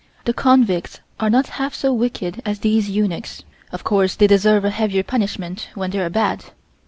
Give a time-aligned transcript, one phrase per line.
[0.25, 3.43] The convicts are not half so wicked as these eunuchs.
[3.71, 6.45] Of course they deserve a heavier punishment when they are bad."